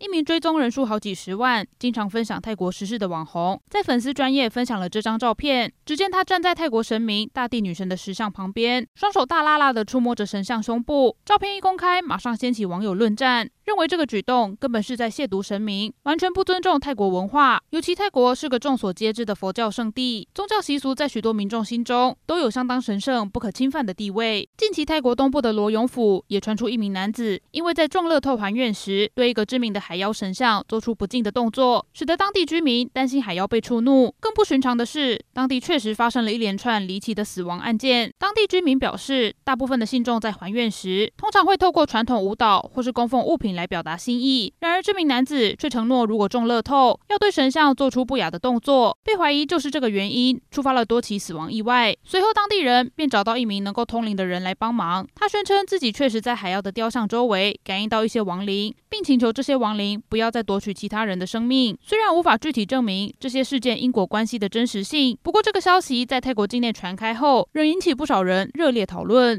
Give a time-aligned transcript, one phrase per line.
[0.00, 5.70] 一名追踪人数好几十万、经常分享泰国时事的网红，在粉丝专业分享了这张照片。
[5.84, 11.14] 只见他站在泰国神明大地女神的石像旁边，双手大剌剌地触摸着神像胸部。
[11.26, 13.50] 照片一公开，马上掀起网友论战。
[13.66, 17.62] 认为这个举动根本是在亵渎神明，完全不尊重泰国文化。
[17.70, 24.48] 尤其泰国是个众所皆知的佛教圣地，宗教习俗在许多民众心中都有相当神圣、不可侵犯的地位。
[24.56, 34.14] 近期，泰国东部的罗勇府也传出一名男子因为在中乐透还愿时，对一个知名的海妖神像做出不敬的动作，使得当地居民担心海妖被触怒。
[34.20, 38.12] 更不寻常的是，当地确实发生了一连串离奇的死亡案件。
[38.18, 43.70] 当地居民表示，大部分的信众在还愿时，通常会透过传统舞蹈或是供奉物品来。
[43.70, 51.96] 表达心意，然而这名男子却承诺，如果中乐透，要对神像做出不雅的动作，被怀疑就是这个原因，触发了多起死亡意外。
[52.02, 55.06] 随后，当地人便找到一名能够通灵的人来帮忙。
[55.14, 61.76] 他宣称自己确实在海妖的雕像周围感应到一些亡灵，并请求这些亡灵不要再夺取其他人的生命。
[61.82, 69.38] 虽然无法具体证明这些事件因果关系的真实性，不过这个消息在泰国境内传开后，仍引起不少人热烈讨论。